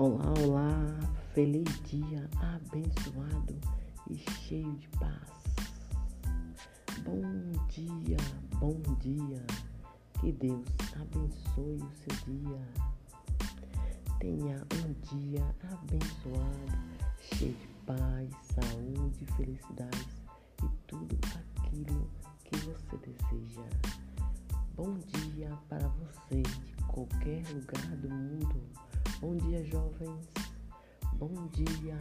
[0.00, 3.58] Olá, olá, feliz dia abençoado
[4.08, 5.42] e cheio de paz.
[7.02, 7.20] Bom
[7.68, 8.16] dia,
[8.60, 9.44] bom dia,
[10.20, 10.64] que Deus
[10.94, 12.60] abençoe o seu dia.
[14.20, 16.78] Tenha um dia abençoado,
[17.20, 20.06] cheio de paz, saúde, felicidade
[20.62, 22.08] e tudo aquilo
[22.44, 23.68] que você deseja.
[24.76, 28.62] Bom dia para você de qualquer lugar do mundo
[29.20, 30.28] Bom dia, jovens.
[31.14, 31.98] Bom dia.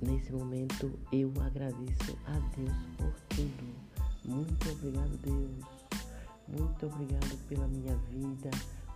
[0.00, 3.74] Nesse momento eu agradeço a Deus por tudo.
[4.24, 5.64] Muito obrigado, Deus.
[6.46, 8.50] Muito obrigado pela minha vida.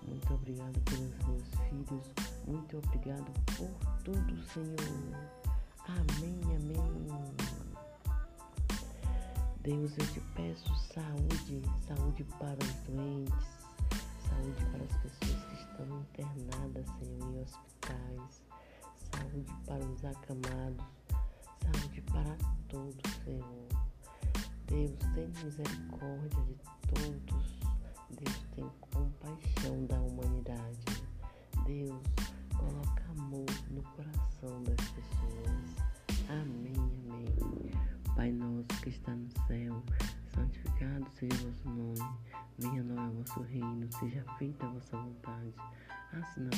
[0.07, 2.11] Muito obrigado pelos meus filhos.
[2.47, 3.71] Muito obrigado por
[4.05, 5.35] tudo, Senhor.
[5.89, 7.35] Amém, amém.
[9.65, 13.49] Deus, eu te peço saúde, saúde para os doentes,
[14.29, 15.03] saúde para as
[19.75, 20.87] para os acamados,
[21.61, 22.37] saúde para
[22.69, 23.69] todos, Senhor.
[24.69, 26.55] Deus, tem misericórdia de
[26.87, 27.61] todos.
[28.11, 30.79] Deus, tem compaixão da humanidade.
[31.67, 32.03] Deus,
[32.57, 36.29] coloca amor no coração das pessoas.
[36.29, 37.73] Amém, amém.
[38.15, 39.83] Pai nosso que está no céu,
[40.33, 42.19] santificado seja o vosso nome.
[42.59, 45.53] Venha a nós o vosso reino, seja feita a vossa vontade,
[46.13, 46.51] assim na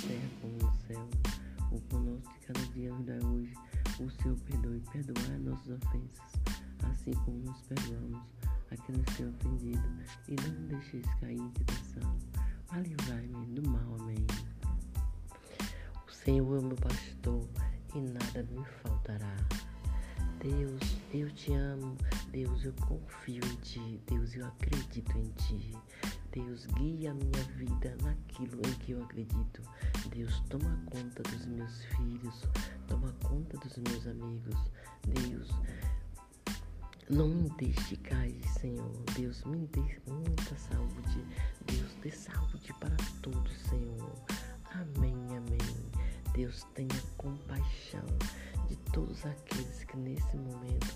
[4.27, 6.33] Senhor perdoe perdoai nossas ofensas,
[6.91, 8.21] assim como nos perdoamos
[8.73, 9.89] a quem nos tem ofendido.
[10.27, 12.19] E não deixeis cair em tentação,
[12.73, 13.97] mas livrai-me do mal.
[14.01, 14.27] Amém.
[16.09, 17.49] O Senhor é meu pastor
[17.95, 19.37] e nada me faltará.
[20.41, 21.97] Deus, eu te amo.
[22.33, 24.01] Deus, eu confio em ti.
[24.09, 25.73] Deus, eu acredito em ti.
[26.37, 29.63] Deus, guia a minha vida naquilo em que eu acredito.
[30.15, 32.43] Deus, toma conta dos meus filhos,
[32.87, 34.71] toma conta dos meus amigos.
[35.07, 35.49] Deus,
[37.09, 38.93] não me deixe cair, Senhor.
[39.15, 41.25] Deus, me dê muita saúde.
[41.65, 44.13] Deus, dê saúde para todos, Senhor.
[44.73, 45.91] Amém, amém.
[46.35, 48.05] Deus, tenha compaixão
[48.69, 50.95] de todos aqueles que nesse momento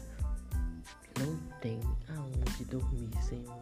[1.18, 1.80] não têm
[2.10, 3.59] aonde dormir, Senhor.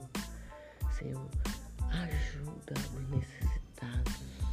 [1.90, 4.47] Ajuda os necessitados.